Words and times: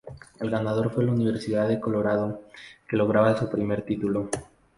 El 0.39 0.49
ganador 0.49 0.89
fue 0.89 1.03
la 1.05 1.11
Universidad 1.11 1.67
de 1.69 1.79
Colorado, 1.79 2.41
que 2.89 2.97
lograba 2.97 3.37
su 3.37 3.47
primer 3.51 3.83
título. 3.83 4.31